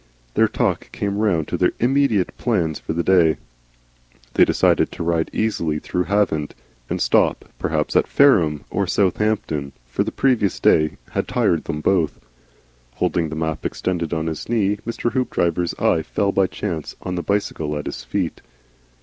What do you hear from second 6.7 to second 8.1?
and stop, perhaps, at